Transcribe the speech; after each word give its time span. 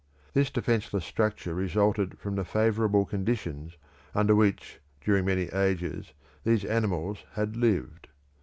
This 0.33 0.49
defenceless 0.49 1.05
structure 1.05 1.53
resulted 1.53 2.17
from 2.17 2.33
the 2.33 2.43
favourable 2.43 3.05
conditions 3.05 3.77
under 4.15 4.33
which, 4.33 4.79
during 4.99 5.25
many 5.25 5.43
ages, 5.53 6.13
these 6.43 6.65
animals 6.65 7.19
had 7.33 7.55
lived. 7.55 8.07